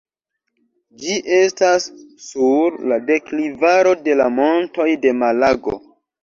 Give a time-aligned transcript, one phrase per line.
[1.01, 1.85] Ĝi estas
[2.29, 5.79] sur la deklivaro de la Montoj de Malago.